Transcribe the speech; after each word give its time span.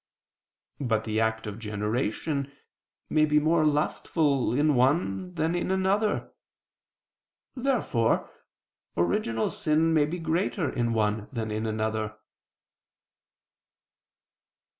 But 0.79 1.03
the 1.03 1.19
act 1.19 1.45
of 1.45 1.59
generation 1.59 2.51
may 3.07 3.23
be 3.23 3.37
more 3.39 3.63
lustful 3.63 4.51
in 4.51 4.73
one 4.73 5.35
than 5.35 5.53
in 5.53 5.69
another. 5.69 6.31
Therefore 7.55 8.27
original 8.97 9.51
sin 9.51 9.93
may 9.93 10.05
be 10.05 10.17
greater 10.17 10.67
in 10.67 10.93
one 10.95 11.29
than 11.31 11.51
in 11.51 11.67
another. 11.67 12.17